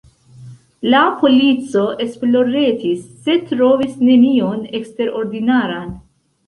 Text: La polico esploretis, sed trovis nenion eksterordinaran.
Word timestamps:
La 0.93 1.01
polico 1.19 1.83
esploretis, 2.07 3.05
sed 3.29 3.47
trovis 3.53 3.95
nenion 4.11 4.69
eksterordinaran. 4.81 5.99